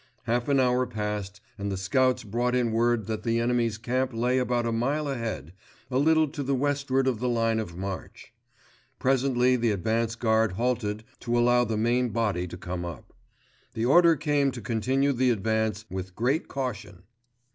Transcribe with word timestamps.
Half 0.23 0.47
an 0.47 0.59
hour 0.59 0.87
passed 0.87 1.41
and 1.59 1.71
the 1.71 1.77
scouts 1.77 2.23
brought 2.23 2.55
in 2.55 2.71
word 2.71 3.05
that 3.05 3.21
the 3.21 3.39
enemy's 3.39 3.77
camp 3.77 4.11
lay 4.13 4.39
about 4.39 4.65
a 4.65 4.71
mile 4.71 5.07
ahead, 5.07 5.53
a 5.91 5.99
little 5.99 6.27
to 6.29 6.41
the 6.41 6.55
westward 6.55 7.05
of 7.05 7.19
the 7.19 7.29
line 7.29 7.59
of 7.59 7.77
march. 7.77 8.33
Presently 8.97 9.55
the 9.55 9.69
advance 9.69 10.15
guard 10.15 10.53
halted 10.53 11.03
to 11.19 11.37
allow 11.37 11.65
the 11.65 11.77
main 11.77 12.09
body 12.09 12.47
to 12.47 12.57
come 12.57 12.83
up. 12.83 13.13
The 13.75 13.85
order 13.85 14.15
came 14.15 14.49
to 14.53 14.61
continue 14.61 15.13
the 15.13 15.29
advance 15.29 15.85
"with 15.87 16.15
great 16.15 16.47
caution." 16.47 17.03